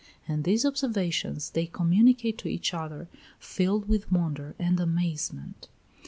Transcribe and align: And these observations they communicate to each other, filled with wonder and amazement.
And 0.27 0.45
these 0.45 0.65
observations 0.65 1.51
they 1.51 1.67
communicate 1.67 2.39
to 2.39 2.47
each 2.47 2.73
other, 2.73 3.07
filled 3.37 3.87
with 3.87 4.11
wonder 4.11 4.55
and 4.57 4.79
amazement. 4.79 5.67